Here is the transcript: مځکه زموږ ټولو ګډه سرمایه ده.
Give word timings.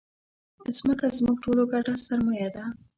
مځکه 0.63 1.05
زموږ 1.17 1.37
ټولو 1.43 1.63
ګډه 1.73 1.93
سرمایه 2.05 2.49
ده. 2.55 2.63